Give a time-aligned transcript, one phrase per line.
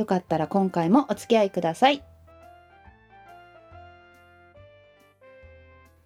[0.00, 2.02] よかったら今回もお付き合いください。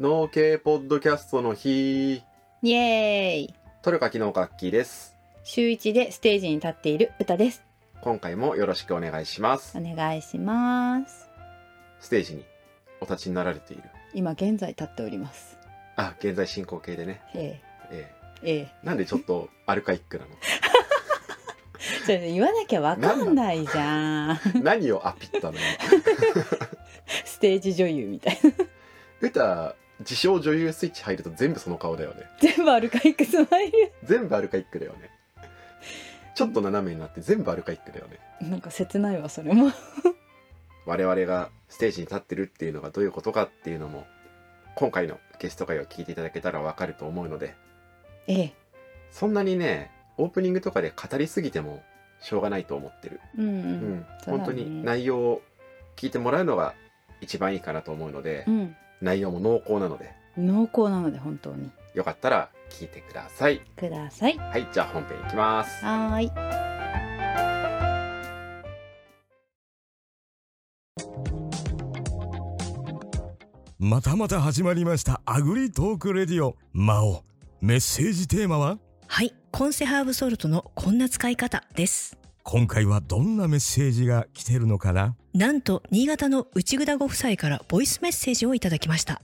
[0.01, 2.25] 農系ポッドキャストの日。
[2.63, 3.55] イエーイ。
[3.83, 5.17] トルカキのアッキーです。
[5.45, 7.63] 週一でステージに立っている歌です。
[8.03, 9.79] 今回もよろしくお願いします。
[9.79, 11.31] お願いします。
[12.01, 12.45] ステージに
[13.01, 13.85] お立ちになられている。
[14.13, 15.57] 今現在立っております。
[15.95, 17.23] あ現在進行形でね。
[17.33, 17.61] え
[17.93, 17.97] え。
[17.97, 18.51] ええ。
[18.61, 20.33] えなんでちょっとアルカイックなの？
[20.33, 20.35] え
[22.05, 24.41] それ言わなきゃわかんないじゃん。
[24.63, 25.59] 何をアピったの？
[27.25, 28.51] ステージ女優みたいな。
[29.21, 32.25] 歌自称女優スイッチ入ると全部その顔だよね。
[32.41, 35.11] 全部アルカイックスマイ全部アルカイックだよね。
[36.35, 38.19] ちょっと斜めになって全部アルカイックだよね。
[38.41, 39.71] ルなんか切ないわそれも。
[40.87, 44.07] 我々がステージに立ってるっていうのがどういうことかっていうのも
[44.75, 47.55] 今回のゲスト会を聞いていただけたらわかると思うので。
[48.27, 48.53] ええ。
[49.11, 51.83] そんなにねオープニングとかで語りすぎても
[52.21, 54.01] しょうがないと思ってる、うんう、うん。
[54.01, 54.07] ね。
[54.27, 55.43] 本当に内容を
[55.97, 56.75] 聞いてもらうのが
[57.21, 60.13] 一番いいかなと思うので、うん、内容も濃厚なので。
[60.37, 61.71] 濃厚なので本当に。
[61.95, 63.61] よかったら聞いてください。
[63.77, 64.37] ください。
[64.37, 65.85] はいじゃあ本編いきます。
[65.85, 66.33] はーい。
[73.79, 76.57] またまた始まりましたアグリトークレディオ。
[76.73, 77.23] 魔王
[77.61, 78.79] メッセージテーマは？
[79.07, 82.19] はい、コンセハーブソルトのこんな使い方です。
[82.43, 85.15] 今回はどんなメッセージが来てるのかな？
[85.33, 89.23] なんと新潟の内ぐだご夫妻からボイスメッセージをいただきました。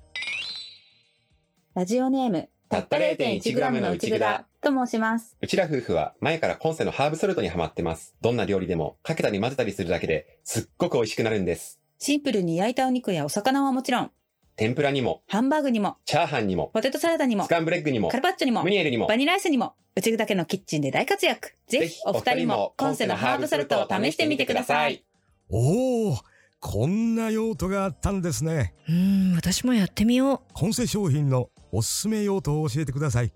[1.75, 5.37] ラジオネームたった 0.1g の内蔵と申します。
[5.43, 8.15] うちら夫婦は前からコンセのハーブソルトにハマってます。
[8.21, 11.81] どんな料理でもかけたり混ぜたりするだけですっごく美味しくなるんです。
[11.99, 14.13] シンプルに焼いたお肉やお魚はもちろん
[14.61, 21.55] 天ぷらにもハンバーグにもチャーハンにもポテトサラダにもスカンブレッグにもカルパッチョにもムニエルにもバニラアイスにもうちだけのキッチンで大活躍。
[21.67, 25.03] ぜひお二人もコンセのハーブソルトを試してみてください。
[25.49, 26.19] おお
[26.61, 28.75] こんな用途があったんですね。
[28.87, 33.33] うーん、私もやってみよコンセ商品のおすすめ用途を教えてください。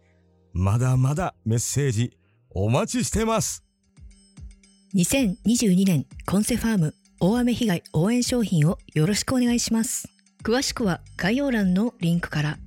[0.53, 2.19] まだまだメッセージ
[2.51, 3.65] お待ちしてます。
[4.93, 4.99] う。
[4.99, 10.14] 2022年コンセファーム大雨被害応援商品をよろしくお願いします。
[10.45, 12.59] 詳しくは概要欄のリンクから。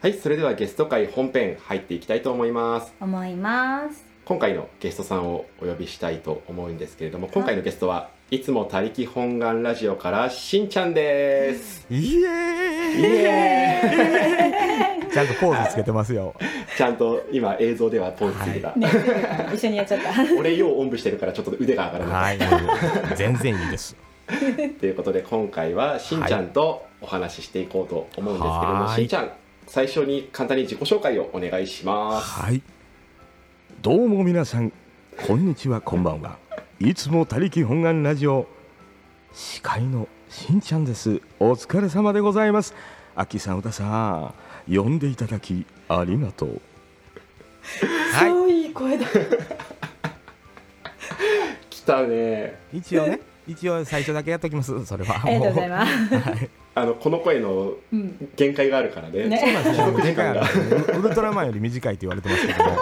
[0.00, 2.94] はいそれではゲスト会本編入っていきたいと思います。
[3.00, 4.04] 思います。
[4.24, 11.84] 今回のゲストさんをお呼びしたいと思うんですけれども今回のゲストはいつも他力本願ラジオからしんちゃんです。
[11.90, 13.00] イエーイ。
[13.00, 16.34] イエーイ ちゃんとポーズつけてますよ。
[16.76, 18.74] ちゃんと今映像ではポーズついてた、
[19.52, 20.12] 一緒にやっちゃった。
[20.38, 23.16] 俺ようおんぶしてるからちょっと腕が上がらない、はい。
[23.16, 23.96] 全然いいです。
[24.28, 28.96] ということで今回はしんちゃんとお話ししていこうと思うんですけれども、はい。
[28.96, 29.30] しんちゃん
[29.66, 32.40] 最初に簡単に自己紹介をお願いします。
[32.40, 32.62] はい。
[33.80, 34.72] どうも皆さん
[35.26, 36.36] こんにちはこんばんは。
[36.80, 38.46] いつも他力本願ラジオ
[39.32, 41.20] 司会のしんちゃんです。
[41.40, 42.74] お疲れ様でございます。
[43.14, 44.34] あきさん歌さん
[44.68, 46.60] 呼んでいただきありがとう。
[48.12, 48.30] はい。
[48.30, 49.06] そういい声だ。
[51.70, 52.60] 来たね。
[52.72, 54.84] 一応ね一応最初だけやっときます。
[54.84, 55.22] それは。
[55.24, 55.70] ありがとうございす。
[55.70, 55.86] ま
[56.36, 58.28] すあのこの声のうん。
[58.36, 59.26] 限界があるからね。
[59.26, 59.38] ね。
[59.38, 59.86] そうなんですよ。
[59.92, 60.42] 時間が。
[60.98, 62.76] ウルトラマンより短いって言われてますけどもは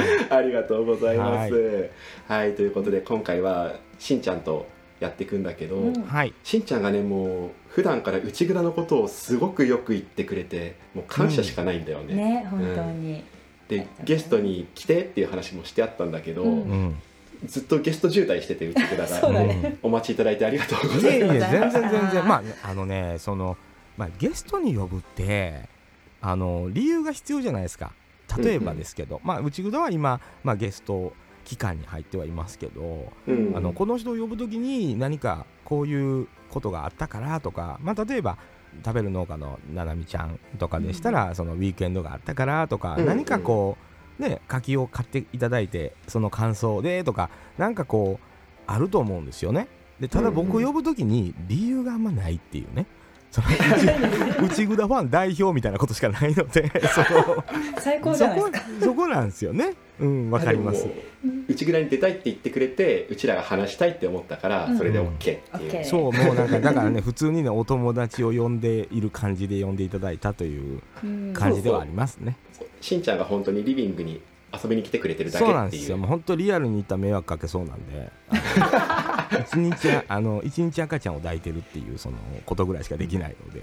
[0.00, 0.30] い。
[0.30, 1.90] ありがとうございます。
[2.28, 4.66] はい、ということで今回はしんちゃんと
[5.00, 6.02] やっていくんだけど、うん。
[6.04, 6.34] はい。
[6.44, 13.24] しんちゃんがねもう普段から内蔵のことをすごくよく言ってくれてもう感謝しかないんだよね、ね本当に。
[13.68, 16.50] でゲストに来てっていう話もしてあったんだけど、うん。
[16.50, 17.02] うん
[17.46, 19.78] ずっとゲスト渋滞してて内蔵 そうだが、ね。
[19.82, 21.36] お待ちいただいてありがとうごいざいます。
[21.36, 23.56] えいえ全然全然まああのねその、
[23.96, 25.68] まあ、ゲストに呼ぶって
[26.20, 27.92] あの理由が必要じゃないですか。
[28.38, 31.14] 例えばですけど、まあ内蔵は今、まあ、ゲスト
[31.50, 33.52] 期間に入ってはいますけど、うん。
[33.56, 38.38] あのこの人を呼ぶときに何かこういうことがあったからとか、まあ、例えば
[38.84, 43.76] 食べる農家のななみちゃんとかでしたら、そのウィークエンドがあったからとか、うん何かこ
[44.20, 48.24] うね柿を買っていただいてその感想でとかなんかこう
[48.68, 49.66] あると思うんですよね。
[49.98, 52.86] でただ僕を呼ぶときに理由があんまないっていうね。
[53.32, 53.86] その内
[54.42, 57.44] 内札ファン代表みたいなことしかないのでその
[57.78, 58.58] 最高じゃないですか。
[58.58, 60.84] そこそこなんですよねうんわかります。
[60.84, 60.94] でも
[61.48, 64.78] 内蔵に出たいって言ってくれてうちらが話したいって思ったから、うん。
[64.78, 65.40] それで OK っていう、
[65.72, 71.32] OK そうもうなんかだからね 普通にねお友達を呼んでいる感じで呼んでいただいたといううん。
[71.32, 72.36] 感じではありますね。
[72.80, 74.20] しんちゃんが本当にリビングに
[74.52, 75.98] 遊びに来てくれてるだけそうなんっていうですよ。
[75.98, 78.10] もう本当リアルにいった迷惑かけそうなんで。
[79.46, 83.62] 一日ああの一日赤ちゃんを抱いてるっていうそのことぐらいしかできないので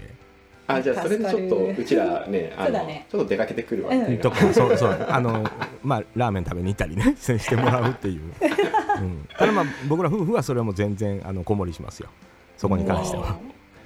[0.68, 3.94] あじゃあそれでちょっとうちらね あのねちょっと出かけてくるわ。
[3.94, 5.06] みたいな、とかそうそう。
[5.08, 5.42] あの
[5.82, 8.20] まあラーメン食べに行ったりね してもらうっていう、
[9.00, 12.10] うん、ただまあ僕ら夫婦はそれはもう全然あの子守りしますよ。
[12.56, 13.38] そこに関しては。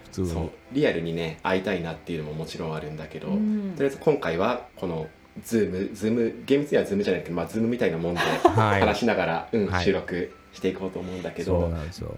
[0.05, 0.43] 普通そう。
[0.43, 3.73] にリアルにね会いたいなっていうのももちろんあるんだけど、うん。
[3.77, 5.07] とりあえず今回はこの
[5.45, 8.81] Zoom Zoom 厳密には Zoom じゃないけどまあ Zoom みたいなもんではい。
[8.81, 9.85] 話しながら、うんはい。
[9.85, 12.15] 収録していこうと思うんだけそうど、なんですよ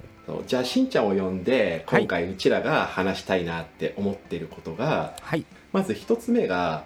[0.46, 2.02] じゃあしんちゃんを呼んではい。
[2.02, 5.44] 今回うちらが話したいなって思ってることが、はい。
[5.72, 6.84] まず一つ目が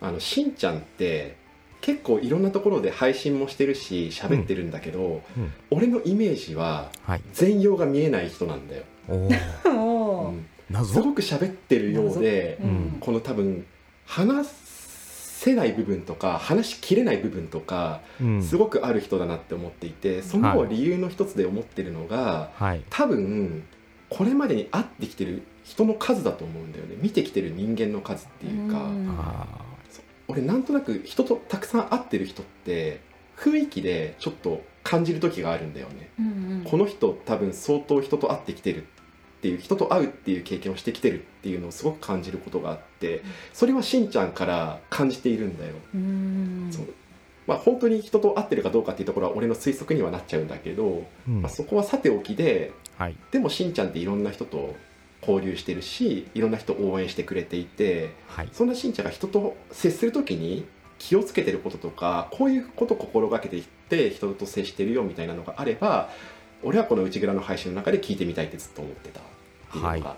[0.00, 1.36] あのしんちゃんって
[1.80, 5.52] 結構いろんなところで配信もしてるし喋ってるんだけど、うん。
[5.70, 7.22] 俺のイメージははい。
[7.32, 9.38] 全容が見えない人なんだよ、おー。
[9.78, 10.28] おー。
[10.30, 10.38] うん。
[10.40, 12.96] す謎ごく喋ってるようで、うん。
[13.00, 13.64] この多分
[14.06, 14.46] 話
[15.38, 18.42] せない部分とか話しきれない部分とかうん。
[18.42, 22.82] すごくある人だなって思っていてその理由の一つで思ってるのがはい。
[22.90, 23.62] 多分
[24.08, 26.96] これまでに会ってきてる人の数だと思うんだよね。
[27.00, 28.82] 見てきてる人間の数っていうか。
[28.82, 29.16] うん。
[29.16, 29.46] あ
[30.26, 33.00] 俺なんとなく人とたくさん会ってる人って
[33.36, 36.10] 雰囲気でちょっと感じる時があるんだよね。
[36.18, 36.28] うんう
[36.62, 36.64] ん。
[36.64, 38.97] この人多分相当人と会ってきてるっ
[39.40, 45.74] ていう人と会うっていう経験をしてきてるっていうのをすごく感じることがあってそれはしんちゃんから感じているんだよ。
[45.94, 46.68] うん。
[46.70, 46.86] そう。
[47.46, 51.42] まあ本当に人と会ってるかどうかっていうところは俺の推測にはなっちゃうんだけど、ーうん。
[51.42, 53.16] まあ、そこはさておきではい。
[53.30, 54.74] でもしんちゃんっていろんな人と
[55.20, 58.48] 交流してるしいろんな人応援してくれていてはい。
[58.52, 60.66] そんなしんちゃんが人と接する時に
[60.98, 66.10] 気をつけてることとかこういうことを心がけていって人と接してるよみたいなのがあれば
[66.62, 69.22] 俺はこの内蔵の配信の中で聞いてみたいってずっと思ってたっ
[69.72, 70.16] ていうのが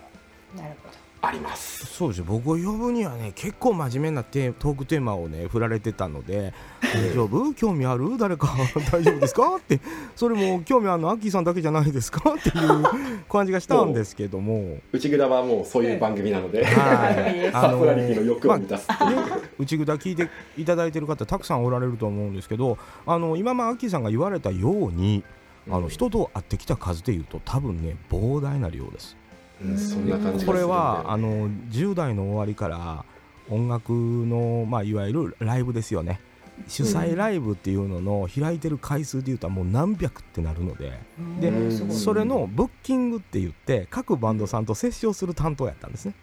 [1.23, 7.53] あります、そうですよ僕を呼ぶにはね結構真面目なテートークテーマをね振られてたので「大丈夫？
[7.53, 8.17] 興味ある？
[8.17, 8.49] 誰か？
[8.91, 9.81] 大丈夫ですか?」って。
[10.17, 11.11] それも興味あるの？
[11.11, 12.35] アッキーさんだけじゃないですか？
[12.39, 12.85] っていう
[13.31, 14.79] 感じがしたんですけども。
[14.93, 17.51] 内蔵はもうそういう番組なので、はい。
[17.53, 19.21] パーソナリティの欲を満たすっていう、
[19.59, 20.27] 内札聞いて
[20.57, 25.23] いただいてる方たくさんおられると思うんですけどあの今まアッキーさんが言われたように
[25.69, 29.17] あの人と会ってきた数でいうと多分ね膨大な量です。
[29.63, 33.05] うんこれはあの10代の終わりから
[33.51, 36.21] 音楽の、まあ、いわゆるライブですよね。
[36.69, 40.93] 主催ライブっていうのの開いてる回数でいうともう何百ってなるので。
[41.41, 41.73] でうん。
[41.73, 41.97] すごい。
[41.97, 46.15] それのブッキングって言って各バンドさんと接触する担当やったんですね。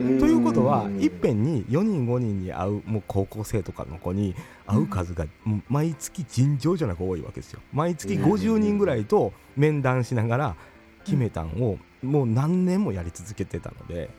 [0.00, 0.18] うん。
[0.18, 4.34] ということはいっぺんに4人5人に会うもう高校生とかの子に
[4.66, 5.26] 会う数が
[5.68, 7.60] 毎月尋常じゃなく多いわけですよ。
[7.72, 10.56] 毎月50人ぐらいと面談しながら
[11.04, 14.10] 決めたんをもう何年もやり続けてたので。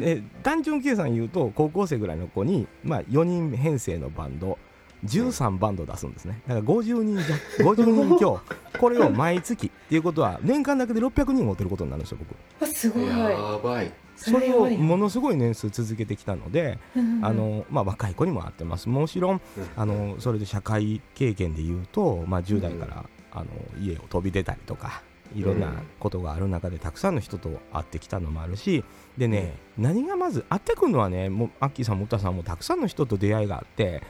[0.00, 4.56] で単純計算言うと高校生ぐらいの子に、まあ、4人編成のバンド
[5.04, 6.42] 13バンド出すんですね。
[6.46, 8.40] だから50人弱50人強
[8.78, 12.18] これを毎月っていうことは年間だけで600人持ってることになるんですよ
[12.60, 12.68] 僕。
[12.70, 13.06] あすごい。
[13.06, 13.92] やばい。
[14.16, 16.78] それをものすごい年数続けてきたので、
[17.22, 18.88] あのまあ、若い子にも会ってます。
[18.88, 19.40] もちろん
[19.76, 23.46] あのそれで社会経験で言うと、まあ、10代から、あの
[23.80, 25.02] 家を飛び出たりとか
[25.34, 28.84] いろんなことがある中でたくさんの人と会ってきたのもあるし
[29.18, 34.02] でね、何がまず会ってくるのはねもうアッキーさんも歌さんもたくさんの人と出会いがあって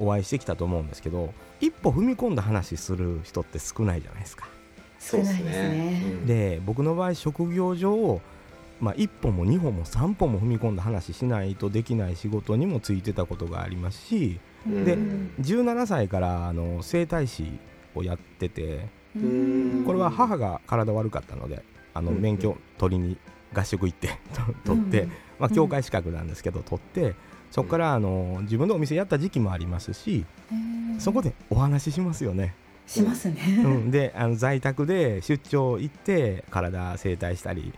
[0.00, 4.48] お会いしてきたと思うんですけど一歩踏み込んだ話する人って少ないじゃないですか。
[4.98, 6.02] 少ないですね。
[6.04, 8.20] うんで僕の場合職業上、
[8.80, 14.84] まあ、1歩も2歩も3歩も踏み込んだ話しないとできない仕事にもついてたことがありますしうん。
[14.84, 17.58] でうん17歳からあの整体師
[17.94, 19.84] をやっててうん。
[19.84, 21.62] これは母が体悪かったので
[21.94, 22.20] あのうん。
[22.20, 23.18] 免許取りに
[23.52, 24.18] 合宿行って
[24.64, 27.14] と取って、まあ、教会資格なんですけど取って
[27.50, 32.54] そこからあの自分のお店やった時期もありますしうんそこでお話ししますよね。
[32.86, 33.62] しますね。
[33.64, 37.72] うん、であの在宅で出張行って体整体したり、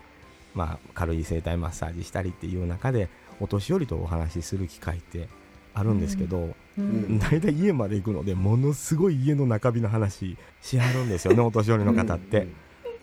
[0.55, 5.29] まあ、軽い整体マッサージしたりっていう中でお年寄りとお話しする機会って
[5.75, 7.19] あるんですけど、うん。
[7.19, 12.49] 大体家まで行くのでものすごい家の中身の話しはるんですよね お年寄りの方って。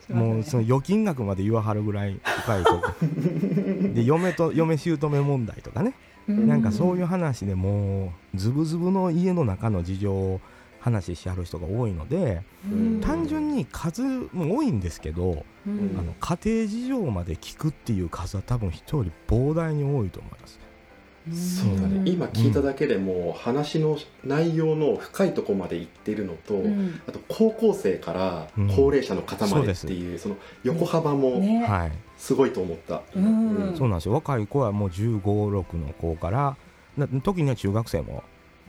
[0.10, 2.88] もうその預金額まで言わはるぐらい深いとこ。
[3.94, 5.94] で嫁と嫁姑問題とかね
[6.32, 10.42] なんかそういう話でもうズブズブの家の中の事情を
[10.80, 13.02] 話しはる人が多いのでうん。
[13.02, 15.96] 単純に数も多いんですけど、うん。
[15.98, 20.60] あの家庭事情まで聞くっていう数は多分人より膨大に多いと思います。
[21.32, 22.10] そうだね。
[22.10, 27.02] 今聞いただけでも話の内容の深いところまで行ってるのと、うん。
[27.08, 31.66] あと高校生から高齢者の方までっていう、その横幅もね。
[31.68, 33.74] はい、すごいと思った、うん。
[33.76, 34.14] そうなんですよ。
[34.14, 36.58] 若い子はもう1 5 6の子から
[36.98, 38.24] な時には中学生も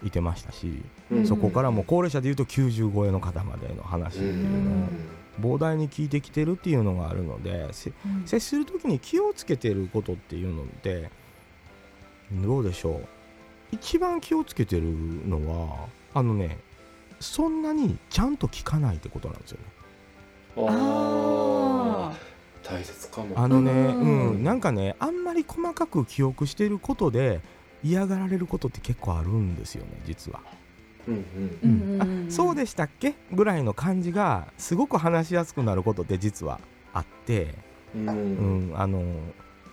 [0.05, 1.27] いてましたし、うん。
[1.27, 8.27] そこからもう高齢者でいうと90超えの方までの話ってういうのを膨大に聞いてきてるっていうのがあるのでせうん。
[8.27, 11.11] 接する時に気をつけてることっていうのって
[12.33, 13.07] どうでしょう？
[13.73, 14.85] 一番気をつけてる
[15.27, 16.59] のはあのね
[17.19, 19.65] そんなにちゃんと聞かないってことなんですよね。
[20.57, 21.60] ああー
[22.71, 23.39] 大切かも。
[23.39, 24.31] あのね、うん。
[24.33, 27.41] うん、なんかねあんまり細かく記憶してることで
[27.83, 30.41] 嫌がられることって結構あるんですよね実は。
[31.09, 31.19] うんー
[31.63, 31.71] うん。
[31.71, 33.15] うんうんあそうでしたっけ？
[33.33, 36.61] ぐらいの感じがすごく話しやすくなることって実は
[36.93, 37.55] あって、
[37.95, 38.09] うん。
[38.09, 38.13] う
[38.73, 39.03] ん、あの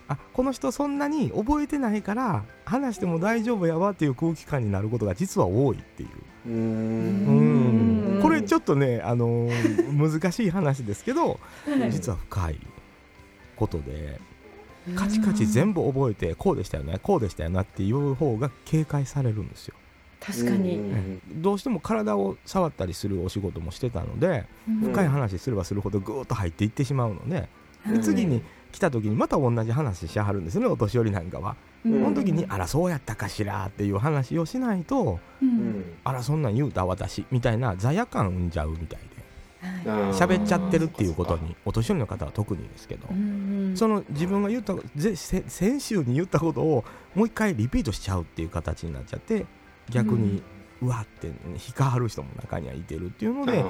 [0.08, 6.08] あこの人そんなに覚えてないから話しても大丈夫やわっていう空気感になることが実は多いっていう、
[6.48, 8.16] ううん。
[8.16, 8.22] うん。
[8.22, 9.50] これちょっとね、あの
[9.92, 11.92] 難しい話ですけどはい。
[11.92, 12.58] 実は深い
[13.58, 14.20] ことで
[14.94, 19.74] カチカチ全部覚えてこうでしたよねこうでしたよなっていう方が警戒されるんですよ。
[20.20, 21.20] 確かに、うん。
[21.42, 24.80] どうしても体を触ったりするお仕事もしてたのでうん。
[24.80, 27.48] 深い話すればするほどぐーっと入っていってしまうので
[27.86, 27.94] うん。
[27.94, 31.56] で次に来た時にまた同じ話しはるんですよねお年寄りなんかは。
[31.84, 31.92] うん。
[31.92, 35.50] その時に「あらそうやったかしら」っていう話をしないとううん。
[35.80, 39.17] ん「あらそんなん言うた私」みたいな罪悪感生んじゃうみたいで
[39.84, 49.46] 喋っちゃってるっていうことにお年寄りの方は特にですけどうんその自分が言ったぜせ先週に言ったことをもう一回リピートしちゃうっていう形になっちゃって
[49.90, 50.42] 逆に
[50.80, 51.28] うわって
[51.66, 53.64] 引かはる人も中にはいてるっていうので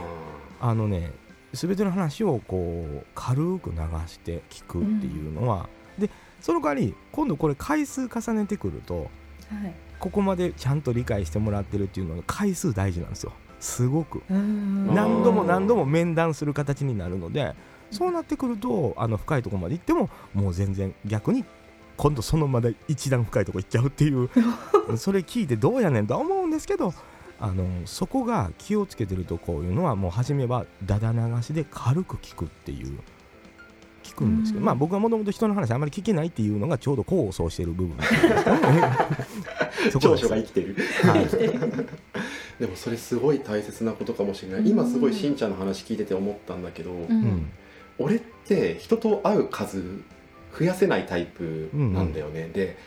[0.60, 1.12] あのね
[1.52, 6.10] 全ての話をこう軽く流して聞くっていうのは、で
[6.42, 9.10] その代わり今度これ回数重ねてくると
[9.50, 9.74] はい。
[9.98, 14.22] ここまでちゃんと理解してもらってるっていうのが回数大事なんですよすごく。
[14.30, 14.94] うん。
[14.94, 17.54] 何度も何度も面談する形になるので
[17.90, 21.44] そうなってくるとあの深いところまで行ってももう全然逆に
[21.96, 24.30] 今度そのまで一段深いとこ行っちゃうっていう
[24.96, 26.94] それ聞いてどうやねんとは思うんですけど
[27.40, 32.98] あのそこが気をつけてるとこういうのはもう初めはだだ流しで軽く聞くっていう
[34.02, 34.66] 聞くんですけど、うん。
[34.66, 37.96] まあ僕はもともと人の話あまり聞けないっていうのがちょうど功を奏している部分
[39.90, 40.76] そこ長所が生きてる。
[41.02, 41.28] はい
[42.58, 44.68] でもそれすごい大切なことかもしれない、うん。
[44.68, 47.22] 今すごいしんちゃんの話聞いてて思ったんだけど、ううん。
[47.22, 47.50] ん
[47.98, 49.82] 俺って人と会う数
[50.56, 52.78] 増やせないタイプなんだよね、で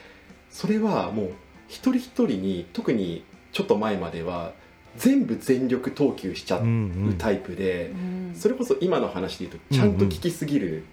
[0.49, 1.31] それはもう
[1.67, 4.53] 一人一人に特にちょっと前までは
[4.97, 7.97] 全部全力投球しちゃううんタイプで、う
[8.31, 8.35] ん。
[8.35, 10.83] それこそ今の話で言うとちゃんと聞きすぎる、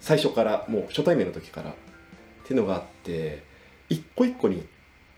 [0.00, 1.74] 最初からもう初対面の時からっ
[2.44, 3.42] ていうのがあって
[3.88, 4.66] 一個一個に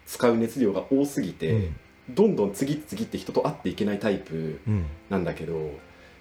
[0.06, 1.76] 使う熱量が多すぎて、うん
[2.14, 4.86] どんどん次々って人と会っていけないタイプうん。
[5.08, 5.72] なんだけど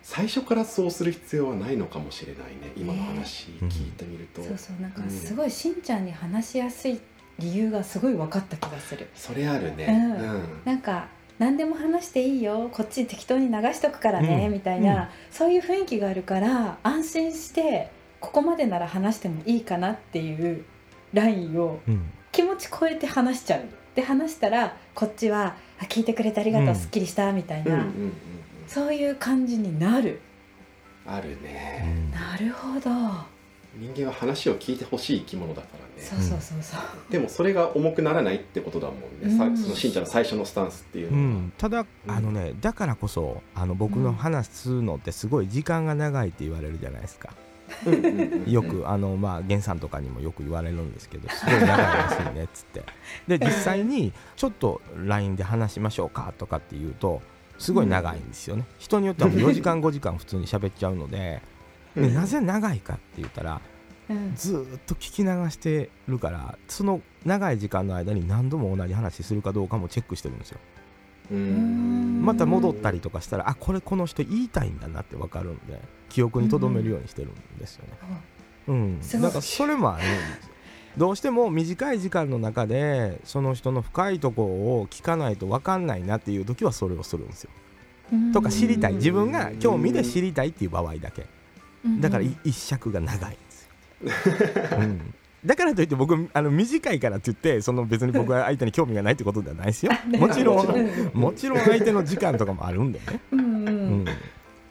[0.02, 2.72] 最初からそうする必要はないのかもしれないね。
[2.76, 4.82] 今の話聞いてみると、そうそう。
[4.82, 5.10] なんかうん。
[5.10, 7.00] すごいしんちゃんに話しやすい
[7.38, 9.08] 理由がすごい分かった気がする。
[9.14, 10.62] それあるね、うん。
[10.66, 12.70] なんか何でも話していいよ。
[12.72, 14.54] こっち適当に流しとくからね、うん。
[14.54, 15.08] みたいな、うん。
[15.32, 20.64] そういう雰囲気があるから安心してここまでなら話してもいいかなっていう
[21.14, 22.12] ラインをうん。
[22.32, 23.62] 気持ち超えて話しちゃう。
[23.96, 26.76] で話したらこっちはあ聞いてくれてありがとう、うん。
[26.76, 28.14] すっきりしたみたいな、うんうんうんうん。
[28.68, 30.20] そういう感じになる。
[31.08, 32.12] あるうね、ん。
[32.12, 32.90] なるほど、
[33.76, 36.08] 人間は話を聞いてほしい生き物だからね。
[36.08, 37.12] そうそうそうそう。
[37.12, 39.58] でもそれが重くならないってことだもんね、さうん。
[39.58, 47.34] そのしんちゃんの最初のスタンスっていううのは、ん、ただ、あのねだからこそあの僕の話すのってすごい時間が長いって言われるじゃないですか
[48.48, 52.84] よくあのまあ源さんとかにもよく言われるんですけどすごい長いらしいねっつって。
[53.28, 57.22] で実際にちょっと LINE で話しましょうかとかって言うと
[57.58, 61.42] すごい長いんですよね、人によってはもう4時間5時間普通に喋っちゃうので
[61.96, 63.62] でなぜ長いかって言ったら
[64.10, 64.34] うん。
[64.36, 70.60] ずーっと聞き流してるからその長い時間の間に何度も同じ話するかどうかもチェックしてるんですよ。
[71.32, 72.22] うん。
[72.24, 77.94] また戻ったりとかしたらあこれこの人言いたいんだなって分かるんで記憶に留めるようにしてるんですよね。
[78.68, 79.24] うん、すごい。
[79.24, 80.46] なんかそれもあるんです。
[80.48, 80.54] よ
[80.98, 87.52] どうしても短い時間の中でその人の深いところを聞かないと分かんないなっていう時はそれをするんですよ。
[88.34, 88.96] とか知りたい。
[88.96, 91.26] 自分が興味で知りたいっていう場合だけ。
[92.02, 94.78] だからい一尺が長いんですよ。
[94.80, 95.14] うん。
[95.46, 99.94] だからといって僕あの短いからって言ってその別に僕は相手に興味がないってことではないですよ。
[100.20, 101.12] もちろん。
[101.14, 104.06] もちろん相手の時間とかもあるんでね、うんううんん、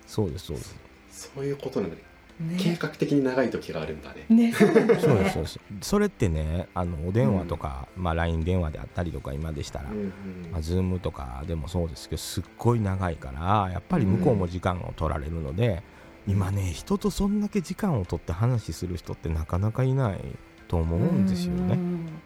[0.07, 0.88] そうですそうです
[1.19, 2.03] そういうことなんだね。
[2.41, 4.25] ね計画的に長い時があるんだね。
[4.29, 4.53] ね。
[4.53, 5.61] そうですそうです。
[5.83, 10.13] そ れってねあのお電話とか、まあ、LINE 電話であったりとか今でしたら、うんうん
[10.53, 15.83] まあ、Zoom とかでもそうですけどすっごい長いからやっぱり向こうも時間を取られるので、
[16.29, 20.21] 今ね人とそんだけ時間を取って話する人ってなかなかいない
[20.69, 21.79] と思うんですよね。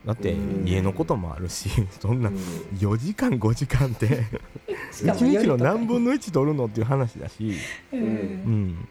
[0.04, 0.68] だってうん。
[0.68, 1.70] 家のこともあるし
[2.00, 2.36] そんなうん。
[2.76, 4.24] 4時間5時間って
[4.92, 7.54] しかも1日の何分の1取るのっていう話だし、
[7.92, 8.02] ううん。
[8.02, 8.88] うん、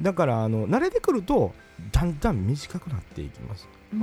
[0.00, 1.52] だからあの慣れてくると
[1.92, 3.96] だんだん短くなっていきます、う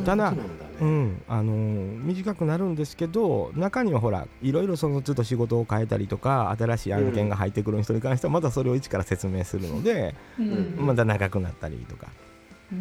[0.00, 0.04] ん。
[0.04, 0.32] ただ
[0.80, 1.22] うん。
[1.28, 10.76] あのー短くなるんですけど中にはほらいろいろそのちょっと仕事を変えたりとか新しい案件が入ってくる人に関してはまたそれを一から説明するので、うん。
[10.78, 12.29] また長くなったりとか、うん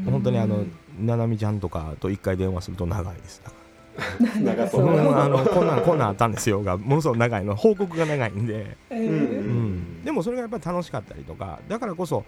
[0.05, 0.65] 本当にあの
[0.99, 3.41] ななみちゃんとかと一回電話すると長いです。
[3.43, 3.51] だ
[4.55, 5.15] か長ら、そう。
[5.15, 6.63] あのこんなんこんなんあったんですよ。
[6.63, 7.55] がものすごく長いの。
[7.55, 10.03] 報告が長いんで、ううんうん。
[10.03, 11.59] でもそれがやっぱり楽しかったりとか。
[11.67, 12.23] だからこそ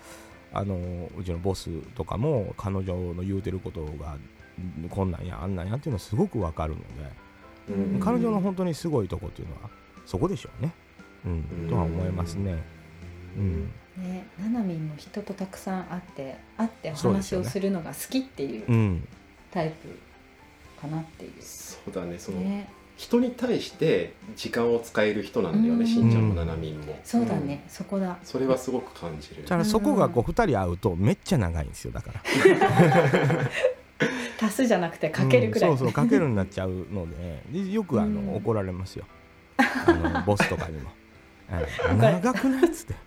[0.53, 4.17] あのうちのボスとかも彼女の言うてることが
[4.83, 6.85] うんこんなんやあんなんやっていうのはすごくわかるので、
[7.69, 7.99] うん。
[7.99, 9.69] 彼女の本当にすごいとこっていうのは
[10.05, 10.73] そこでしょうね、
[11.25, 11.69] うんうん。
[11.69, 12.63] とは思いますね。
[13.37, 19.07] うんね、ななみんも人とたくさん会って会ってお話をするのが好きっていううん。
[19.51, 19.89] タイプ
[20.81, 21.31] かなっていう。
[21.41, 22.17] そうだね。
[22.17, 25.79] そのね、人に対して時間を使える人なんだようん。
[25.79, 26.97] ねしんちゃんもななみんも。
[27.03, 28.17] そうだね、そこだ。
[28.23, 29.43] それはすごく感じる。
[29.43, 32.21] だからそこがこう2人会うとめっちゃ長いんですよだから。
[34.41, 35.71] 足すじゃなくてかけるくらい。
[35.71, 37.43] うんそうそうかけるになっちゃうので。
[37.51, 38.35] でよくあの、うん。
[38.37, 39.05] 怒られますよ。
[39.57, 40.89] あのボスとかにも
[41.51, 41.63] 「はい。
[41.95, 42.99] 怒られ長くない?」っつって、うん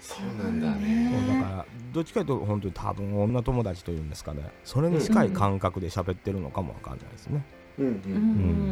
[0.00, 1.10] そうなんだね。
[1.28, 4.50] だからどっちかというと本当に多分女友達というんですかね。
[4.64, 7.44] それに近い感覚で喋ってるのかもわかんないですね、
[7.78, 8.12] うんうんううん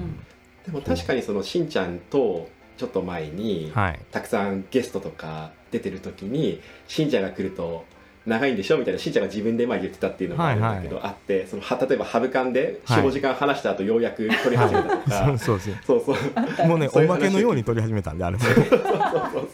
[0.00, 0.24] ん。
[0.66, 4.00] でも確かにそのしんちゃんとちょっと前にはい。
[4.10, 7.84] たくさんゲストとか出てる時にしんちゃんが来ると
[8.28, 13.02] 長いんでしょみたいなしんちゃんが自分でまあ言ってたっていうのがあるんだけど、あってそのは例えばハブカンではい。
[13.02, 16.02] 45時間話した後ようやく撮り始めたとか、そうそうそう。
[16.04, 16.68] そうそう。
[16.68, 18.44] もうねおまけのように撮り始めたんであれも。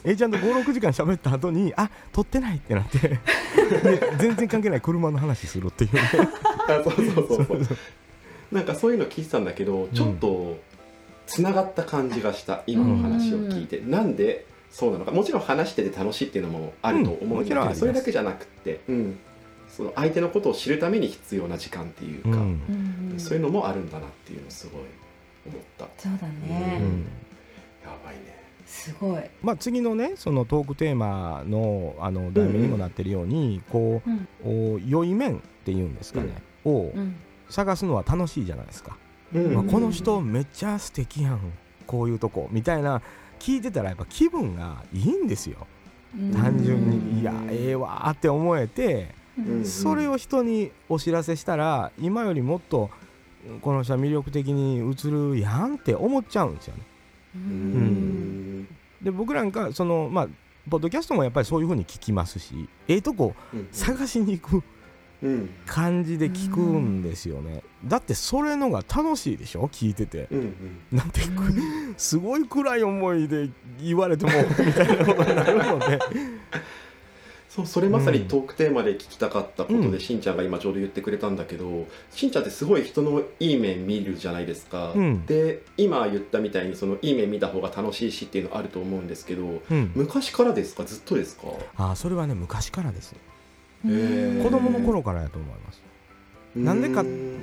[0.04, 2.98] A ちゃんと56時間喋った後にあ撮ってないってなって。
[3.82, 6.02] で全然関係ない車の話するっていうね。
[6.68, 7.58] あそうそうそうそう。
[8.52, 10.58] なんかそういうの聞いてたんだけどちょっと
[11.26, 15.12] つながった感じがした今の話を聞いて、なんでそうなのか。
[15.12, 19.18] もちろん話してて楽しいっていうのもあると思うんだけど、うんそれだけじゃなくって、うん、
[19.68, 23.14] その相手のことを知るために必要な時間っていうか、うん。
[23.16, 24.82] そういうのもあるんだなっていうのをすごい
[25.46, 25.86] 思った。
[25.96, 27.06] そうだね、うん。
[27.84, 28.36] やばいね。
[28.66, 29.22] すごい。
[29.42, 34.28] まあ、次のねそのトークテーマのあの題名にもなってるように、こうん。
[34.44, 37.14] うお良い面っていうんですかね、をうん。
[37.48, 38.96] 探すのは楽しいじゃないですか、
[39.32, 39.54] うん。
[39.54, 41.40] まあ、この人めっちゃ素敵やん。
[41.86, 42.48] こういうとこ。
[42.50, 43.02] みたいな
[43.44, 45.66] 聞いてたらやっぱ気分がいいんですよ。
[46.32, 49.64] 単純にいやええわーって思えてうん。
[49.64, 52.88] それを人にお知らせしたら今よりもっと
[53.60, 56.82] この人は魅力的に映るやんって思っちゃうんですよね。
[57.34, 58.60] ううん。
[58.62, 58.68] ん
[59.02, 60.28] で僕なんかそのまあ
[60.70, 64.64] ポッドキャストもやっぱりそういう風に聞きますしええとこうん探しに行くうん
[65.66, 67.62] 感じで聞くんですよね。
[67.84, 69.68] だってそれのが楽しいでしょ？
[69.68, 70.28] 聞いてて。
[70.30, 70.98] うんうん。
[70.98, 71.20] なんて
[71.96, 73.50] すごい暗い思いで
[73.82, 74.32] 言われても
[74.64, 75.98] みたいなことになるので
[77.48, 80.00] そうそれまさにトークテーマで聞きたかったことで、うん。
[80.00, 85.24] しんちゃんが今ちょうど言ってくれたんだけどしんちゃんってすごい人のいい面見るじゃないですか、うん。
[85.26, 89.92] で今言ったみたいにそのいい面見た方が楽しいしっていうのあると思うんですけどうん。
[89.94, 90.84] 昔からですか？
[90.84, 91.44] ずっとですか？
[91.76, 93.14] あーそれはね昔からです
[93.84, 95.82] 子供の頃からやと思います。
[96.56, 97.02] なんでか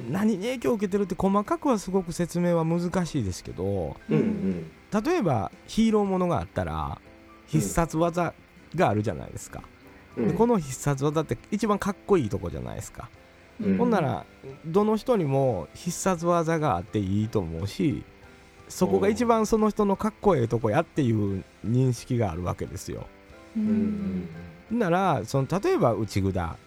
[0.10, 4.72] 何に影響を受けてるって細かくはすごく説明は難しいですけどうんうん。
[5.04, 7.00] 例えばヒーローものがあったら
[7.46, 8.34] 必殺技
[8.74, 9.64] があるじゃないですか、
[10.16, 10.28] うん。
[10.30, 13.10] でこの必殺技って一番かっこいいとこじゃないですか、
[13.62, 13.78] うん。
[13.78, 14.26] ほんなら
[14.66, 18.04] どの人にも必殺技があっていいと思うし
[18.70, 23.06] そこが一番その人のかっこええとこやっていう認識があるわけですよ。
[23.58, 24.30] うん
[24.72, 26.58] ならその例えば内蔵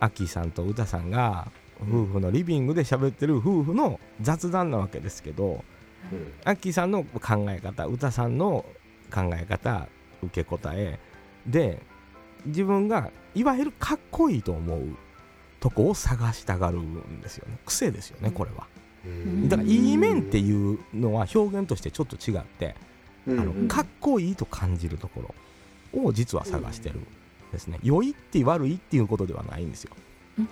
[0.00, 1.50] アッキーさんと歌さんが
[1.82, 5.64] 夫婦のリビングで喋ってる夫婦の雑談なわけですけど
[6.12, 6.32] うん。
[6.44, 8.64] アッキーさんの考え方歌さんの
[9.12, 9.88] 考え方
[10.22, 10.98] 受け答え
[11.46, 11.82] で
[12.46, 14.96] 自分がいわゆるかっこいいと思う
[15.60, 17.58] とこを探したがるんですよね。
[17.66, 18.66] 癖ですよねこれは。
[19.04, 19.48] うん。
[19.48, 22.76] だからいい面っていうのは表現としてちょっと違って
[23.26, 23.40] うん。
[23.40, 25.34] あのかっこいいと感じるところ
[26.04, 27.06] を実は探してるん
[27.52, 27.78] ですね。
[27.82, 29.92] 良いって悪いっていうことではないんですよ。
[30.36, 30.42] で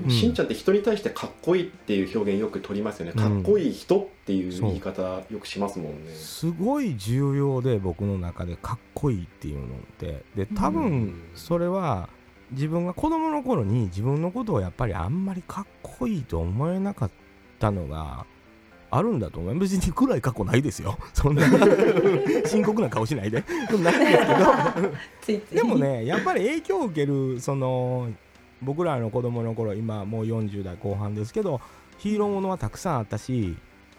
[0.00, 10.22] もしんちゃんって人に対してかっこいいっていう表現よく取りますよね、かっこいい人っていう言い方よくしますもんね、すごい重要で僕の中でかっこいいっていうのって。
[10.34, 12.10] で多分それは
[12.50, 17.10] 自分が子供の頃に自分のことをやっぱりあんまりかっこいいと思えなかっ
[17.58, 18.26] たのが
[18.90, 19.58] あるんだと思う。
[19.58, 20.98] 別に暗い過去ないですよ。
[21.12, 21.42] そんな。
[22.46, 23.42] 深刻な顔しないで。
[23.82, 23.90] な。
[23.90, 23.94] い
[25.26, 28.08] ですけどでもねやっぱり影響を受けるその
[28.62, 31.60] 僕らの子供の頃今もう40代後半ですけど
[31.98, 33.56] ヒーローものはたくさんあったし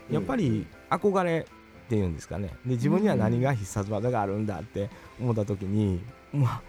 [0.10, 1.46] やっぱり憧れ
[1.86, 2.50] っていうんですかね。
[2.66, 6.02] で自分には何が必殺技があるんだって思った時に
[6.34, 6.62] まあ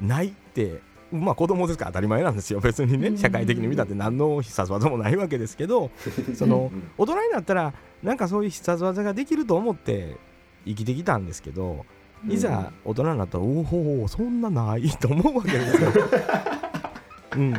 [0.00, 0.80] ないって
[1.12, 2.60] まあ子供ですから当たり前なんですよ。
[2.60, 5.90] 別にね社会的に見たって何の必殺技もないわけですけど
[6.34, 10.16] その大人になったらなんかそういう必殺技ができると思って
[10.64, 11.84] 生きてきたんですけど
[12.28, 15.90] いざ大人になったらおおそんなないと思うわけですよ。
[17.36, 17.52] うん、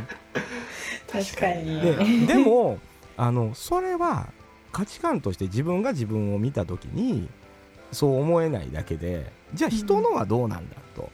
[1.11, 1.81] 確かに。
[1.81, 2.79] ででも
[3.17, 4.27] あのそれは
[4.71, 7.29] 価値観として自分が自分を見た時に
[7.91, 11.09] そう思えないだけでじゃあ人のはどうなんだと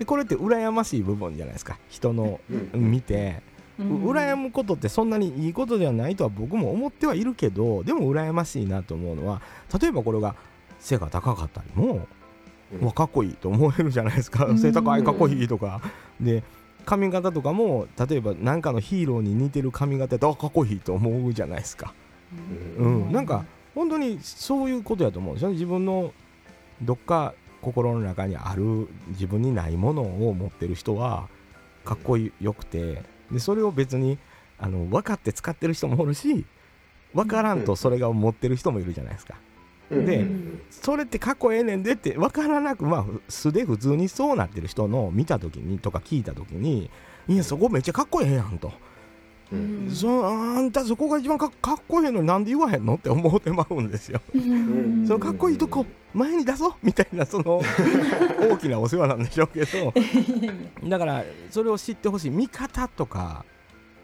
[0.00, 1.78] でこれって羨ましい部分じゃないですか。
[1.90, 2.40] 人の
[2.72, 3.42] 見て、
[3.78, 9.42] うん、羨むことってそんなにいいことではないとは僕も思ってはいるけどでも羨ましいなと思うのは
[9.78, 10.34] 例えばこれが
[10.78, 12.08] 背が高かったりも、
[12.80, 15.82] うん、かっこいいと思えるじゃないですか、背高いかっこいいとか。
[16.18, 16.42] で
[16.86, 21.92] 髪型とかも例えば何かのヒーローに似てる髪型とかっこいいと思うじゃないですか、
[22.78, 25.56] うん、うん、なんか本当にそういうことやと思うんですよね。
[25.56, 26.14] 自分の
[26.80, 31.28] どっか心の中にある自分にないものを持ってる人は
[31.84, 34.18] かっこよくてでそれを別に
[34.58, 36.44] あの分かって使ってる人もおるし
[37.14, 39.36] 分からんとそれが持ってる人もいるじゃないですか。
[39.90, 40.24] で
[40.70, 46.88] それってかっこええねんでって分からなくまあ素で普通にそうなってる人の見た時にとか聞いた時に
[47.26, 48.72] いやそこめっちゃかっこええやんと。
[49.52, 51.50] うん、そあんたそこが一番かっ
[51.88, 54.20] こええのになんで言わへんのって思ってまうんですよ。
[55.06, 55.84] そのかっこいいとこ
[56.14, 57.60] 前に出そうみたいなその
[58.50, 59.92] 大きなお世話なんでしょうけど。
[60.88, 62.30] だからそれを知ってほしい。
[62.30, 63.44] 見方とか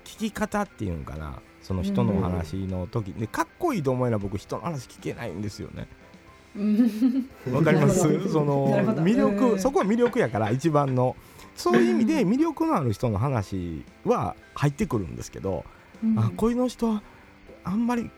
[0.04, 1.40] 聞き方っていうんかな。
[1.62, 3.12] その人の話の時。
[3.12, 5.88] でかっこいいと思えば僕人の話聞けないんですよね。
[7.52, 8.28] わかります？
[8.30, 8.68] その
[9.02, 11.14] 魅力そこは魅力やから一番の
[11.56, 15.64] そういう意味で魅力のある人の話は入ってくるんですけど、
[16.16, 17.02] あこういうの人は
[17.64, 18.10] あんまり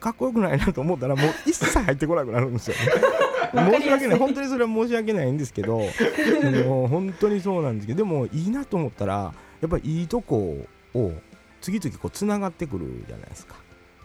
[0.00, 2.76] かっこよくないなと思ったらもう一切入ってこなくなるんですよ、
[3.52, 4.18] 申し訳ない。
[4.18, 5.78] 本当にそれは申し訳ないんですけど
[6.66, 11.12] もう本当にそうなんですけどでもいいなと思ったらやっぱりいいとこを
[11.60, 13.56] 次々こうつながってくるじゃないですか。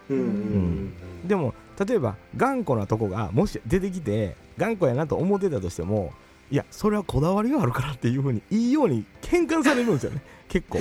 [0.10, 0.94] うん、うん、
[1.28, 1.54] でも
[1.88, 6.14] 例えば頑固なとこがもし出てきて頑固やなと思ってたとしても
[6.54, 10.22] いやそれはこだわりがあるからっていうふうにいいように喧嘩されるんですよね。
[10.48, 10.78] 結構。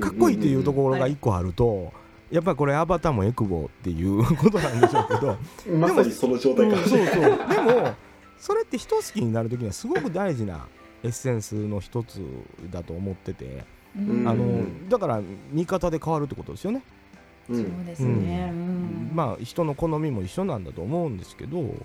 [0.00, 1.92] かっこいいっていうところが1個あると、
[2.32, 5.36] やっぱりこれアバターもエクボっていうことなんでしょうけど。
[5.78, 7.22] まさにその状態か、うん、そうそう。
[7.22, 7.94] でも
[8.36, 10.66] それって人好きになる時にはすごく大事な
[11.04, 12.20] エッセンスの一つ
[12.72, 15.20] だと思ってて、あのだから
[15.52, 16.82] 見方で変わるってことですよね。
[17.48, 21.76] そうですね、うん、まあ人の好みも一緒なんだと思うんですけど、うん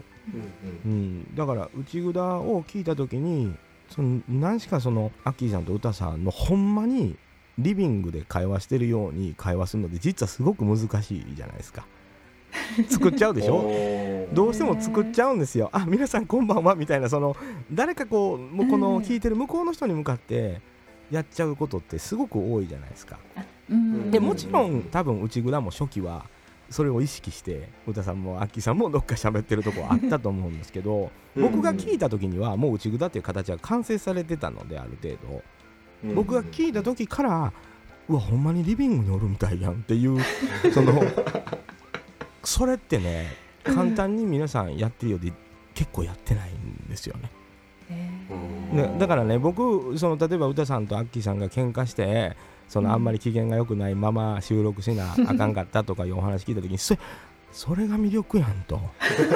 [0.86, 3.54] うん、だから内札を聞いた時に
[3.90, 7.16] その何しかそのアッキーさんと歌さんのほんまに
[7.58, 11.86] リビングで会話してるように会話するので実はすごく難しいじゃないですか。
[12.90, 13.70] 作っちゃうでしょ？
[14.34, 15.70] どうしても作っちゃうんですよ。
[15.74, 17.36] あ皆さんこんばんはみたいなその
[17.72, 20.62] 誰かこうもうこの聞いてる向こうの人に向かって
[21.12, 23.20] やっちゃうことってすごく多いじゃないですか。
[24.12, 26.26] でもちろん多分内蔵も初期は
[26.70, 35.44] それを意識して歌さんもアッキーさんもどっか喋ってるとこあったと思うんですけど 僕が聞いた時にはもう内蔵っていう形は完成されてたのである程度。
[36.14, 37.52] 僕が聞いた時から
[38.08, 40.20] うわほんまにリビングにおるみたいやんっていう
[40.72, 41.02] その
[42.44, 45.34] それってね簡単に皆さんやってるようで
[45.74, 47.32] 結構やってないんですよね。
[47.90, 52.36] ねだからね僕その例えば歌さんとアッキーさんが喧嘩して
[52.68, 57.00] そのあんまり機嫌が良くないまま収録しな あかんかったとかいうお話聞いた時にそれ
[57.52, 58.80] それが魅力やんと。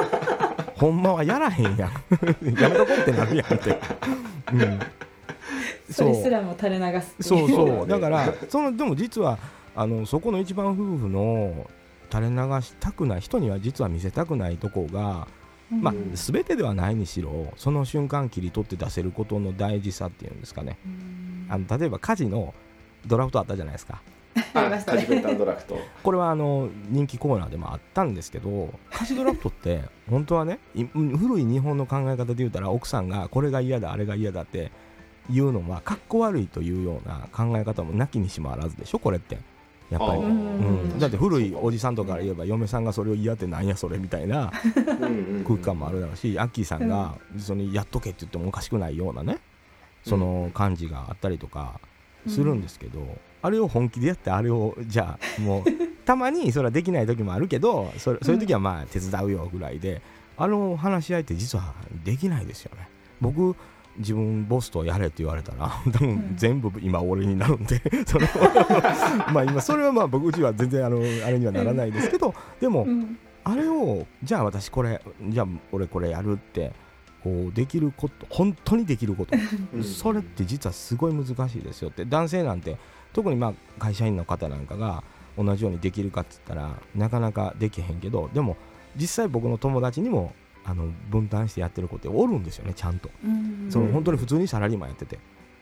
[0.76, 1.92] ほんまはやらへんやん。
[2.60, 3.80] やめとこってなるやんって、
[4.54, 4.80] うん、
[5.90, 7.88] それすらも垂れ流すそうそう。
[7.88, 9.38] だからそのでも実は
[9.76, 11.70] あのそこの一番夫婦の
[12.12, 15.28] 垂れ流したくない人には実は見せたくないとこが、
[15.72, 20.78] まあ、全てではないにしろその瞬間切り取って出せることの大事さっていうんですかね。
[21.50, 22.54] あの例えば家事の
[23.06, 24.02] ドラフトあったじゃないですか。
[24.54, 25.78] ありペンタドラフト。
[26.04, 30.60] これはあの人気コーナーでもあったんですけど歌詞ドラフトって 本当はね
[30.94, 34.72] 古い日本の考え方で言うたら奥さんがこれが嫌だあれが嫌だって
[35.30, 39.38] いうのはかっこ悪いというような考え方もなきにしもあらずでしょこれって
[39.92, 40.22] やっぱり。
[40.22, 44.52] うん、だって古いおじさんとか言えば嫁さんがそれを嫌ってなんやそれみたいな
[45.46, 49.40] 空気感もあるだろうしアッキーさんがそのやっとけって言ってもおかしくないようなね
[50.04, 51.80] その感じがあったりとか
[52.28, 53.00] するんですけど、
[53.42, 55.64] あれを本気でやってあれをじゃあもう
[56.06, 60.02] たまにそれはできない時もあるけどそれそういう時はまあ手伝うよぐらいで
[60.38, 61.74] あの話し合いって実は
[62.04, 62.88] できないですよね。
[63.20, 63.56] 僕
[63.98, 68.28] 自分ボスとやれって言われたら 多分全部今俺になるんで その
[69.34, 73.18] まあ今それはまあ僕うちは全然あのあれにはならないですけどでもうん。
[73.44, 76.74] あれをじゃあ私これじゃあ俺これやるって
[77.24, 79.36] こうできること本当にできること。
[79.74, 79.84] うん。
[79.84, 82.06] それって実はすごい難しいですよって。
[82.06, 82.78] 男性なんて
[83.14, 85.04] 特にまあ会社員の方なんかが
[85.38, 88.58] 同じようにできるかっつったらなかなかできへんけどでも
[88.96, 93.10] 実際僕の友達にもあの分担してやってる子っておるんですよねちゃんと。
[93.24, 95.20] うんその本当に普通にサラリーマンやってて。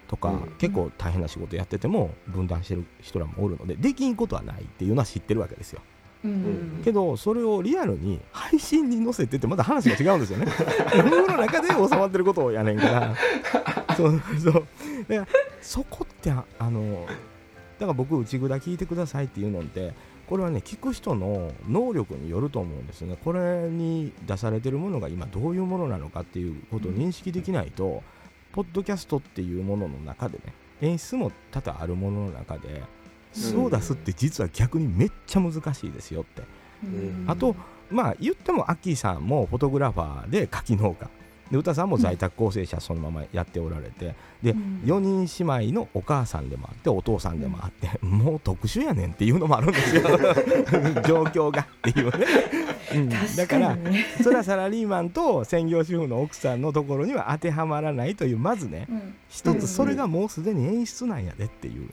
[0.08, 0.56] とか、うん。
[0.58, 5.82] 結構大変な仕事やってても分担してる人らもおるのでできんことはないっていうのは知ってるわけですよ。
[6.26, 10.48] うんけどそれをリアルに配信に載せてってまた話が違うんですよね。
[11.04, 13.16] 僕の中で収まってることをやねんから。
[13.96, 14.66] そうそう。
[15.62, 17.06] そこってああの
[17.80, 19.94] だから僕内蔵聞いてくださいっていうのって
[20.30, 23.18] これはね聞く人の能力によると思うんですね。
[23.26, 28.04] これに出されてるものが今どういうものなのかっていうことを認識できないと、
[28.52, 32.84] ポッドキャストっていうものの中でね演出も多々あるものの中で
[33.34, 36.44] 素を出すって実は逆にめっちゃ難しいですよって。
[36.84, 37.26] うん。
[37.28, 37.56] あと
[37.90, 41.10] まあ言ってもアッキーさんもフォトグラファーで柿農家
[41.52, 44.82] で歌さんも在宅構成者そのままやっておられて、でうん。
[44.86, 50.04] 4人姉妹のお母さんでもあってお父さんでもあって、もう特殊やねんっていうのもあるんですよ。
[51.08, 52.28] 状況がっていうね、
[52.96, 53.10] うん、
[53.48, 59.16] からかにねそれはサラリーマンと専業主婦の奥さんのところには当てはまらないというまずねうん。
[59.28, 61.90] 一つそれがもうすでに演出なんやでっていう。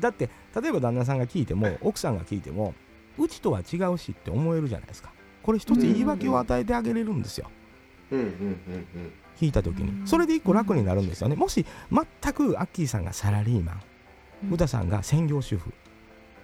[0.00, 0.28] だって
[0.60, 2.74] 例えば旦那さんが聞いても奥さんが聞いても
[3.18, 5.10] うちとは違うしって思えるじゃないですか。
[5.42, 7.46] これ一つ言い訳を与えてあげれるんですよ。
[7.56, 7.61] うん
[8.16, 10.06] うんうん聞いた時に。
[10.06, 11.34] それで一個楽になるんですよね。
[11.34, 13.80] もし全くアッキーさんがサラリーマン。
[14.44, 14.54] うん。
[14.54, 15.72] 歌さんが専業主婦。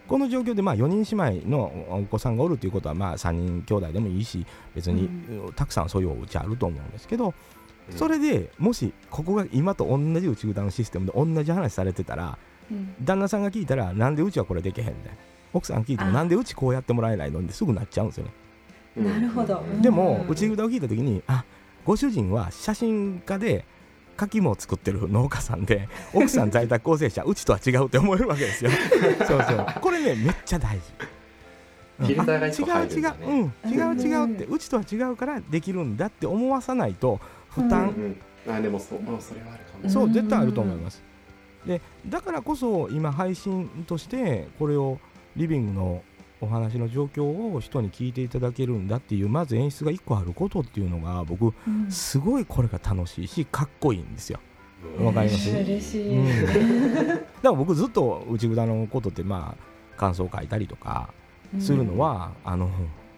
[0.08, 5.10] この状況でまあ4人姉妹のお子さんがおるということはまあ3人兄弟でもいいし別に
[5.54, 7.34] たくさんそういうお家あると思うんですけど
[7.92, 7.96] うん。
[7.96, 12.38] それでもしここが今と同じ内札のシステムで同じ話されてたら
[12.70, 12.94] うん。
[13.02, 14.96] 旦那さんが聞いたらなんでうちはこれできへんねん。
[15.52, 16.12] 奥さん聞いてもあ。
[16.14, 17.40] なんでうちこうやってもらえないの？
[17.40, 18.32] ってすぐなっちゃうんですよね。
[18.96, 19.58] うんなるほど。
[19.60, 19.82] うん。
[19.82, 21.44] でもうん内札を聞いた時にあ
[21.88, 23.64] ご主人は写真家で
[24.18, 28.70] 柿も作ってる農家さんで 奥さん在宅構成者うちとは違うって思えるわけですよ。
[29.26, 29.66] そうそう。
[29.80, 32.12] これねめっちゃ大事。
[32.12, 41.02] 違う違う、うん、違う違うってうちとは違うからできるんだって思わさないと負担、うんうんあでもそうあそれはあるかもそう絶対あると思います。
[41.66, 44.98] でだからこそ今配信としてこれを
[45.36, 46.02] リビングの
[46.40, 51.90] お話の状況を人に聞いていただけるんだっていうまず演出が1個あることっていうのが僕うん。
[51.90, 54.38] すごいこれが楽しいしかっこいいんですよ。
[55.00, 55.50] わかります？
[55.50, 57.06] 嬉しい、うん。
[57.08, 61.12] だから僕ずっと内札のことってまあ感想を書いたりとか
[61.58, 62.70] するのは、あの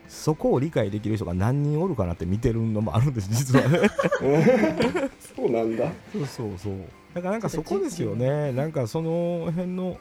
[0.09, 3.91] そこを理解できる人が何人おるかなって見てるのもあるんです実はね。
[5.37, 5.93] そうなんだ。
[6.13, 6.75] そうそうそう。
[7.15, 8.53] だからなんかそこですよね。
[8.53, 9.99] なんかその辺の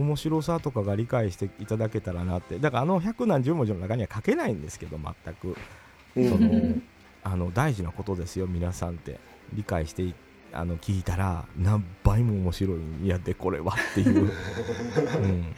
[0.00, 2.58] 面白さとかが理解していただけたらなって。
[2.58, 5.56] だからあの百何十文字の中には書けないんですけど全く。
[6.14, 6.74] その
[7.22, 9.20] あの大事なことですよ皆さんって。
[9.52, 10.14] 理解してい
[10.52, 14.24] あの聞いたら何倍も面白いんやでこれはっていう、
[15.22, 15.54] うん、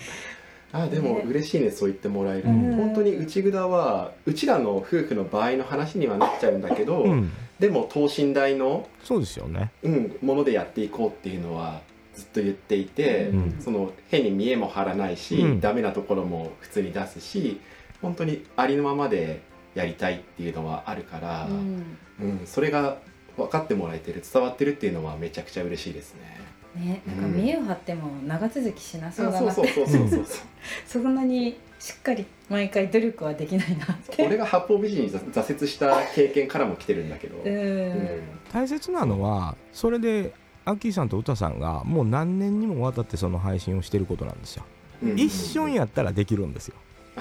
[0.72, 2.76] あでも嬉しいねそう言ってもらえる、うん。
[2.76, 9.70] 本当に内札はうちらの夫婦の場合の話にはなっちゃうんだけど、うん、でも等身大の、そうですよね。
[9.83, 11.81] うん、ものでやっていこうっていうのは
[12.14, 13.57] ずっと言っていて、うん。
[13.61, 15.61] その変に見栄も張らないし、うん。
[15.61, 17.61] ダメなところも普通に出すし
[18.01, 19.42] 本当にありのままで
[19.75, 21.96] やりたいっていうのはあるから、うん。
[22.20, 22.98] うんそれが
[23.37, 26.40] 分かってもらえてる伝わってるっていうのはめちゃくちゃ嬉しいですね。
[26.75, 29.55] ね、なんか見栄を張っても長続きしなそうだなって。
[29.55, 30.46] そうそうそうそうそう
[30.87, 34.25] そんなにしっかり毎回努力はできないなって。
[34.25, 38.20] 俺が八方美人に挫折した経験からも来てるんだけど、ううんん。
[38.53, 40.33] 大切なのはそれで
[40.64, 44.64] アッキーさんと歌さんがもう何年にもわたってその配信をしてることなんですよ。
[45.03, 45.18] うん。
[45.18, 46.75] 一瞬やったらできるんですよ。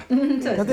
[0.08, 0.20] 例え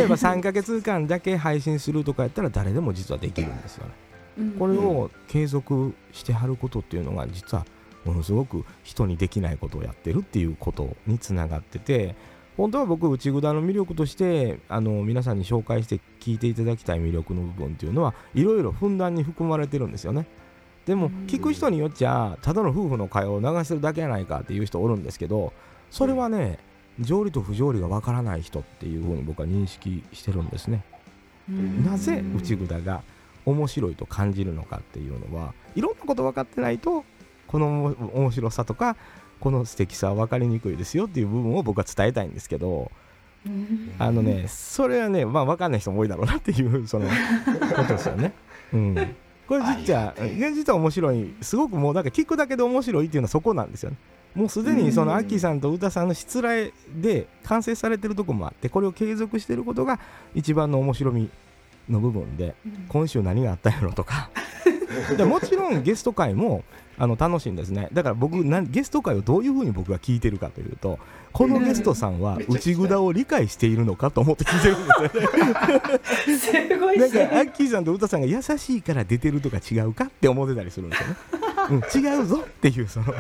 [0.08, 3.91] ば3ヶ月間だけ配信するとかやったら誰でも実はできるんですよね。
[4.39, 4.51] うん。
[4.51, 7.65] これを継続してはることっていうのが実は
[8.05, 12.15] ものすごく人にできないことをやってるっていうことにつながってて
[12.58, 20.25] 本当は僕内札の魅力としてあの皆さんに紹介して聞いていただきたい魅力の部分っていうのはいろいろふんだんに含まれてるんですよね。
[20.89, 25.54] でも聞く人によっちゃただの夫婦の会話を流してるだけやないかっていう人おるんですけど
[25.91, 26.58] それはね
[26.99, 30.84] 条理と不条理がわからない人っていうふうに僕は認識してるんですね。
[31.86, 33.04] なぜ内札が
[33.45, 37.06] 面白いと感じるのかっていうのはいろんなこと分かってないと
[37.45, 38.97] この面白さとか
[39.39, 42.91] この素敵さは分かりにくいですよっていう部分を僕は伝えたいんですけど
[43.99, 47.08] あのねそれはねまあ分かんない人も多いだろうなっていうその
[47.78, 48.34] ことですよね。
[48.73, 49.15] うん
[49.49, 50.13] これ実は
[50.53, 53.97] 実は面白いすごくもうだから聞くだけで面白いっていうのはそこなんですよね。
[54.35, 59.99] もうすでにそのアッキーさんと歌さんのしつらえで完成されてるとこもあってこれを継続してることが
[60.35, 61.31] 一番の面白み
[61.89, 62.53] の部分で、
[62.89, 64.29] 今週何があったんやろとか。
[65.17, 66.63] でもちろんゲスト会も
[66.99, 67.88] あの楽しいんですね。
[67.93, 70.99] だから僕なゲスト会をどういうふうに僕が聞いてるかというと
[71.31, 74.85] このゲストさんは内札を理解しているのかと思って聞いてるん
[76.27, 76.69] ですよね。
[76.69, 81.15] すごいなんかアッキーさんと歌さんが優しいから出てるとか違うかって思ってたりするんですよね、
[81.69, 83.13] うん、違うぞっていうその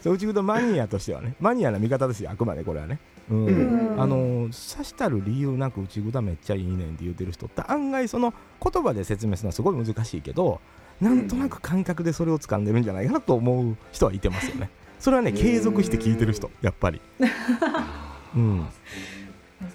[0.00, 1.34] そう内札マニアとしてはね。
[1.40, 2.98] マニアな見方ですよあくまでこれはね。
[3.30, 3.50] うん、う
[3.96, 4.00] ん。
[4.00, 10.60] あのさしたる理由なく内札めっちゃいいねんって言ってる人って案外その言葉で説明するのはすごい難しいけど
[11.02, 14.70] なんとなく感覚でそれを掴んでるんじゃないかなと思う人はいてますよね。
[15.00, 17.00] それはね継続して聞いてる人やっぱり。
[18.36, 18.66] うん。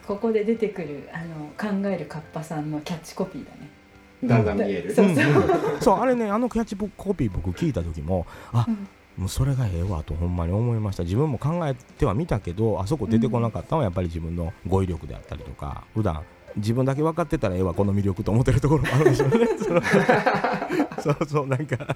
[0.05, 3.69] ここで出てくるあの考えるカッパさんのキャッチコピーだね。
[4.23, 4.95] だんだん見える。
[4.95, 5.25] そうそう。
[5.81, 8.87] そうあれねあのキャッチコピー僕聞いた時もあ、うん。
[9.17, 11.03] もうそれがええわとほんまに思いました。
[11.03, 16.23] 自分も考えてはみたけどあそこ出てこなかったのはやっぱり自分の語彙力であったりとか普段
[16.55, 19.47] 自分だけ分かってたらええわこの魅力と思ってるところもあるんでしょうね
[21.01, 21.95] そうそうなんか。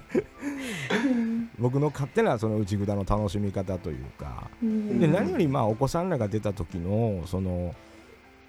[1.58, 4.48] 僕の勝手なその内札の楽しみ方というか。
[4.62, 7.74] で何よりまあお子さんらが出た時のその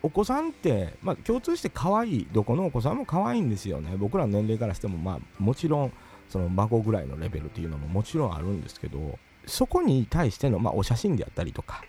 [0.01, 3.95] お子さんって、まあ、共通して可愛いどこのお子さんも可愛いんですよね。
[3.97, 5.93] 僕らの年齢からしても、まあ、もちろん
[6.29, 11.83] その孫ぐらいのレベルっていうのももちろんあるんですけどそこに対しての、まあ、お写真であったりとか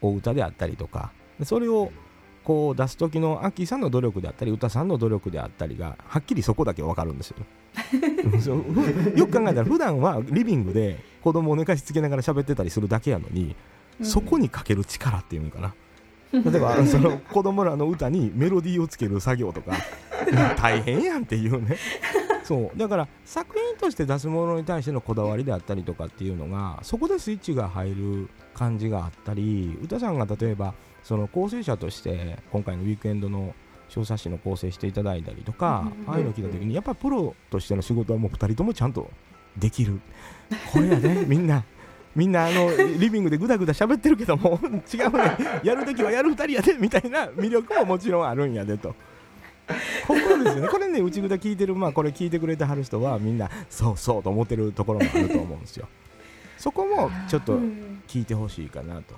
[0.00, 1.90] お歌であったりとかでそれを
[2.44, 7.36] こう出す時のアッキーさんの努力であったり歌さんの努力であったりがはっきりそこだけ分かるんですよ。
[9.16, 13.54] よく考えたら普段はリビングで子供を寝かしつけながら喋ってたりするだけやのに、
[14.02, 15.74] そこにかける力っていうのかな。
[16.32, 19.72] 例えばその子供らの歌にメロディーをつける作業とか
[20.56, 21.76] 大変やんっていうね。
[22.44, 22.78] そう。
[22.78, 33.54] だから作品として出すものに対してのこだわりであったりとかっていうのがそこでスイッチが入る感じがあったり歌さんが例えばその構成者として今回のウィークエンドの
[33.90, 39.10] 小冊子の構成していただいたりとか、ああいうの聞いた時にやっぱプロとしての仕事はもう2人ともちゃんと
[39.58, 40.00] できる。
[40.72, 41.64] これやね みんな
[42.14, 44.58] みんなあのリビングでぐだぐだ喋ってるけども
[44.92, 45.36] 違うね。
[45.64, 48.94] やるときはやる2人やでみたいな魅力ももちろんあるんやでと。
[50.06, 50.68] ここですよね。
[50.68, 55.88] これね内ぐだ聞いてるまあこれ聞いてくれてはる人はみんなそうそうと思ってるところもあると思うんですよ。
[56.58, 58.02] そこもちょっとうん。
[58.08, 59.14] 聞いてほしいかなと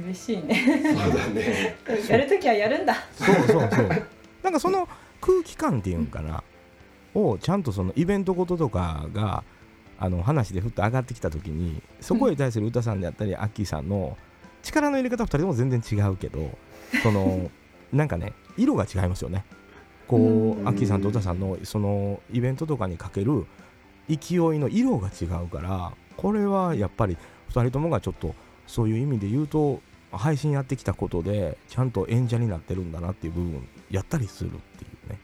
[0.00, 0.82] うん嬉しいね。
[0.82, 1.76] そうだね。
[2.08, 2.94] やるときはやるんだ。
[3.12, 3.88] そうそうそう。
[4.42, 4.88] なんかその
[5.20, 6.42] 空気感っていうんかな
[7.14, 9.44] をちゃんとそのイベントごととかが
[9.98, 14.16] あの話でふっと上がってきた時にそこに対する歌さんであったり、アッキーさんの
[14.62, 16.50] 力の入れ方2人とも全然違うけど
[17.02, 17.50] その
[17.92, 19.44] なんかね色が違いますよね。
[20.06, 20.20] こう
[20.60, 20.68] うん。
[20.68, 23.46] アッキーさんと歌さんのそのイベントとかにかける
[24.08, 27.16] 勢いの色が違うからこれはやっぱり
[27.50, 28.34] 2人ともがちょっと
[28.66, 29.80] そういう意味で言うと
[30.12, 35.18] 配信やってきたことでちゃんと演者になってるんだなっていう部分やったりするっていうね。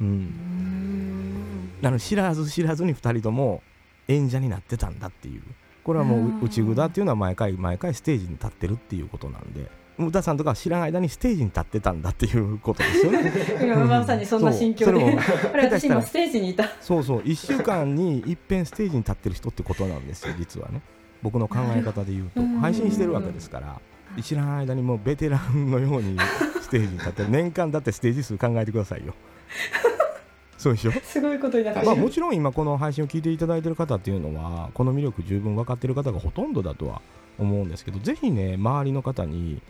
[0.00, 1.70] うん。
[1.82, 3.62] あの知らず知らずに2人とも
[4.08, 5.42] 演者になってたんだっていう。
[5.82, 9.70] これはもう内札っていうのは毎回毎回ステージに立ってるっていうことなんで。
[9.98, 13.32] 歌さんとかは知らない間にステージに立ってたんだっていうことですよね。
[13.62, 14.92] 今まさにそんな心境で。
[14.92, 15.38] そう。
[15.50, 16.68] それ 私今ステージにいた。
[16.80, 17.20] そうそう。
[17.20, 20.80] 1週間にいっぺんステージに立ってる人ってことなんですよ実はね。
[21.22, 22.40] 僕の考え方で言うと。
[22.40, 22.58] うん。
[22.60, 23.78] 配信してるわけですから
[24.22, 26.16] 知らない間にもうベテランのように
[26.62, 29.14] ステージに立ってる年間だってステージ数考えてくださいよ。
[30.58, 30.92] そうでしょ？
[31.02, 31.86] すごいことになってる。
[31.86, 37.00] まあ、もちろん今この配信を聞いていただいている方っていうのはこの魅力十分分かっている方がほとんどだとは
[37.38, 39.62] 思うんですけどぜひね周りの方に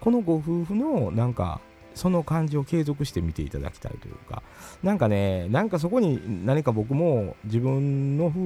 [0.00, 1.60] このご夫婦のなんか
[1.94, 4.42] その感じを継続して見ていただきたいというか
[4.82, 8.36] なんかねなんかそこに何か僕も自分の夫婦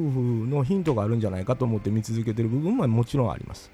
[0.49, 3.70] のヒントがあるんじゃないかと思って見続けてる部分はもちろんあります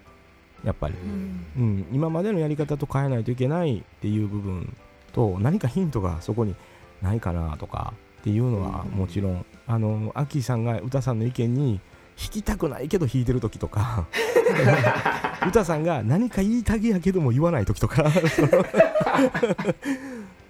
[0.64, 4.76] やっぱり、うん、今までのやり方と変えないといけないっていう部分
[5.12, 6.54] と何かヒントがそこに
[7.02, 11.80] ないかなとかっていうのはもちろん、あのアッキーさんが歌さんの意見に
[12.18, 14.06] 弾きたくないけど弾いてる時とか。
[15.46, 18.04] 歌さんが何か言いたげやけども言わない時とか。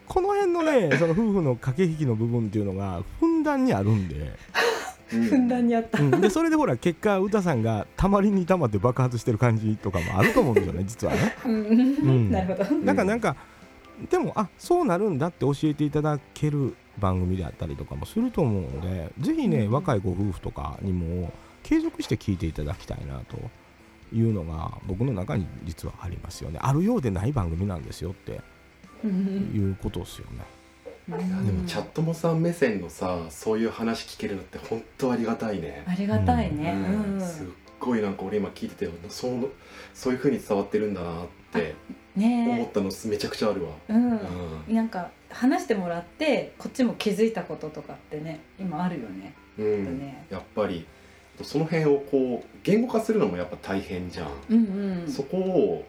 [0.06, 4.32] この辺のねその夫婦の駆け引きの部分っていうのがふんだんにあるんで
[5.06, 11.36] ふんだんにあった、うん、でそれでほら結果歌さんがたまりにたまって爆発してる感じとかもあると思うんですよね 実はね。
[11.44, 12.30] うん。
[12.30, 12.84] なるほど。
[12.84, 13.36] だからなんか、
[14.10, 19.72] でもあそうなるんだって教えていただける番組であったりとかもすると思うのでぜひね、うん。
[19.72, 21.32] 若いご夫婦とかにも
[21.62, 23.38] 継続して聞いていただきたいなと
[24.14, 26.58] いうのが僕の中に実はありますよね。
[26.62, 28.40] あるようでない番組なんですよって
[29.04, 30.55] いうことですよね。
[31.08, 35.84] いやでもチャットモさん目線のさそういう話聞けるのって本当ありがたいね。
[35.86, 37.20] ありがたいね、うん。
[37.20, 37.46] すっ
[37.78, 39.52] ごいなんか俺今聞いててそう
[39.94, 41.74] そういう風に伝わってるんだなって
[42.16, 42.64] 思ね。
[42.64, 44.18] ったのめちゃくちゃあるわ、え、うん。
[44.68, 49.62] うなんか話してもらってこっちも気づいたこととかってね今あるよね,、ん。
[49.62, 50.26] うんね。
[50.30, 50.86] やっぱり。
[51.42, 55.06] その辺をこう言語化するのもやっぱ大変じゃん、うんうん。
[55.06, 55.84] そこを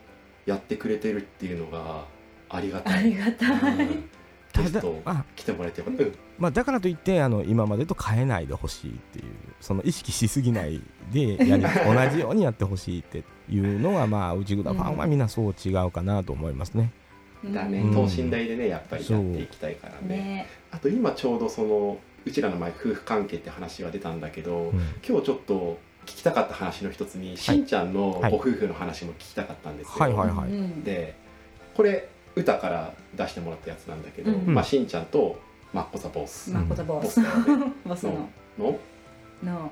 [0.45, 2.03] やってくれてるっていうのが
[2.49, 2.99] ありがたい。
[2.99, 3.47] ありがた
[3.82, 4.09] い、うん
[4.58, 6.14] ただゲストあ来てもらえてよかった、うん。
[6.38, 9.26] まあ、だからといってあの今までと変えないでほしいっていう
[9.62, 10.82] その意識しすぎない
[11.12, 16.91] で やり同じようにやってほしいっていうのはまあ内蔵ファンはみんなそう違うかなと思いますね。
[17.45, 17.93] だね、うん。
[17.93, 20.08] 等身大でねやっぱりやっていきたいからね。
[20.08, 24.80] ねあと今ちょうどそのうちらの前夫婦関係って話が出たんだけど、うん。
[25.08, 30.14] 今日ちょっと聞きたかった話の一つに、しんちゃんのはいご夫婦の話も聞きたかったんですよ、はい。
[30.14, 30.30] はい。
[30.30, 30.49] はい。
[30.49, 30.84] うん。
[30.84, 31.16] で
[31.76, 34.53] これ歌から出してもらったやつなんだけど、うん。
[34.53, 35.39] まあ、しんちゃんと
[35.73, 36.51] マッコザボス。
[36.51, 37.03] マッコザボス。
[37.03, 38.79] ボスだよねボスのの？
[39.43, 39.71] の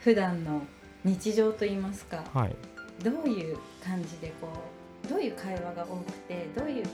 [0.00, 0.62] 普段の
[1.04, 2.56] 日常といいますかはい。
[3.02, 4.48] どういう感じでこ
[5.04, 6.86] うどういう会話が多くてどういう雰囲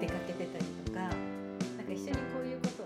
[0.00, 1.14] 出かけてたりとかなんか
[1.88, 2.77] 一緒にこういうこと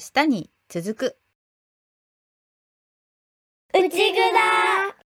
[0.00, 1.16] 明日に続く。
[3.74, 4.99] 内ぐだ